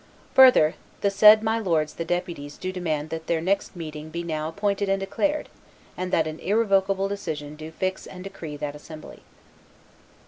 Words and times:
Further, 0.33 0.73
the 1.01 1.11
said 1.11 1.43
my 1.43 1.59
lords 1.59 1.93
the 1.93 2.03
deputies 2.03 2.57
do 2.57 2.71
demand 2.71 3.11
that 3.11 3.27
their 3.27 3.39
next 3.39 3.75
meeting 3.75 4.09
be 4.09 4.23
now 4.23 4.49
appointed 4.49 4.89
and 4.89 4.99
declared, 4.99 5.47
and 5.95 6.11
that 6.11 6.25
an 6.25 6.39
irrevocable 6.39 7.07
decision 7.07 7.55
do 7.55 7.69
fix 7.69 8.07
and 8.07 8.23
decree 8.23 8.57
that 8.57 8.75
assembly." 8.75 9.21